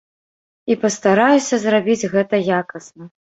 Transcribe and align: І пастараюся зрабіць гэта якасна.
І 0.73 0.77
пастараюся 0.85 1.59
зрабіць 1.65 2.09
гэта 2.17 2.35
якасна. 2.63 3.03